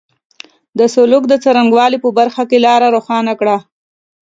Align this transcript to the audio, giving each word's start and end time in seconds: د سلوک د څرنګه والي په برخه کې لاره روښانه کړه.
د 0.79 0.81
سلوک 0.93 1.23
د 1.27 1.33
څرنګه 1.43 1.75
والي 1.77 1.97
په 2.01 2.09
برخه 2.19 2.43
کې 2.49 2.57
لاره 2.65 2.87
روښانه 2.95 3.33
کړه. 3.39 3.57